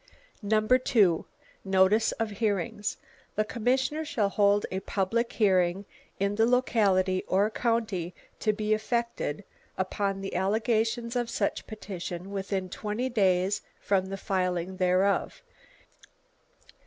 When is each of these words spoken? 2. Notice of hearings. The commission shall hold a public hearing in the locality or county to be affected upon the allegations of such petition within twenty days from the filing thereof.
2. 0.89 1.25
Notice 1.63 2.11
of 2.13 2.31
hearings. 2.31 2.97
The 3.35 3.45
commission 3.45 4.03
shall 4.03 4.29
hold 4.29 4.65
a 4.71 4.79
public 4.79 5.33
hearing 5.33 5.85
in 6.19 6.33
the 6.33 6.45
locality 6.47 7.23
or 7.27 7.51
county 7.51 8.15
to 8.39 8.51
be 8.51 8.73
affected 8.73 9.43
upon 9.77 10.21
the 10.21 10.33
allegations 10.35 11.15
of 11.15 11.29
such 11.29 11.67
petition 11.67 12.31
within 12.31 12.67
twenty 12.67 13.09
days 13.09 13.61
from 13.79 14.07
the 14.07 14.17
filing 14.17 14.77
thereof. 14.77 15.43